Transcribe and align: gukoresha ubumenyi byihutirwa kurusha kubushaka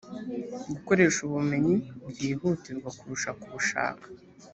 gukoresha 0.73 1.19
ubumenyi 1.27 1.75
byihutirwa 2.09 2.89
kurusha 2.99 3.29
kubushaka 3.39 4.07